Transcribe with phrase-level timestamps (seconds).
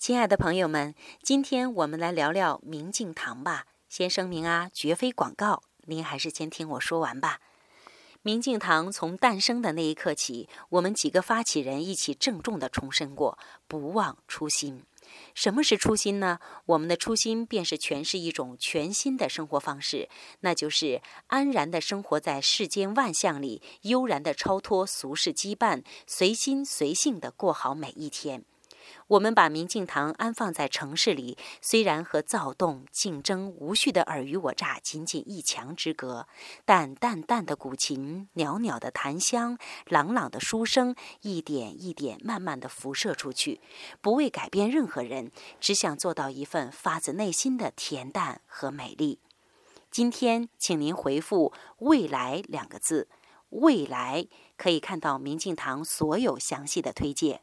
[0.00, 3.66] 亲爱的朋友们，今天我们来聊聊明镜堂吧。
[3.86, 7.40] 先声明啊，绝非广告，您还是先听我说完吧。
[8.22, 14.84] 明镜堂从诞生的那一刻起，我们几个发起人一起郑重地重申过：不忘初心。
[15.34, 16.38] 什么是初心呢？
[16.64, 20.08] 我们的初心便是诠释一种全新的生活方式，
[20.40, 28.46] 那就是安然地生活在世间万象里，悠然地超脱俗世羁绊，随心随性地过好每一天。
[29.08, 36.26] 我们把明镜堂安放在城市里，虽然和躁动、竞争、无序的尔虞我诈仅仅一墙之隔，
[36.64, 43.60] 但淡淡的古琴、袅袅的檀香、朗朗的书声，一点一点慢慢的辐射出去，
[44.00, 45.30] 不为改变任何人，
[45.60, 49.20] 只想做到一份发自内心的恬淡和美丽。
[49.90, 53.08] 今天，请您回复“未来”两个字
[53.50, 57.40] ，“未来”可以看到明镜堂所有详细的推荐。